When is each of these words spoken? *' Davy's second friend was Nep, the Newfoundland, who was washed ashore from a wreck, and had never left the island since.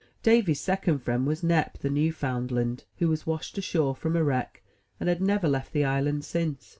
*' 0.15 0.23
Davy's 0.23 0.59
second 0.59 1.03
friend 1.03 1.27
was 1.27 1.43
Nep, 1.43 1.77
the 1.77 1.89
Newfoundland, 1.91 2.85
who 2.97 3.07
was 3.07 3.27
washed 3.27 3.59
ashore 3.59 3.95
from 3.95 4.15
a 4.15 4.23
wreck, 4.23 4.63
and 4.99 5.07
had 5.07 5.21
never 5.21 5.47
left 5.47 5.73
the 5.73 5.85
island 5.85 6.25
since. 6.25 6.69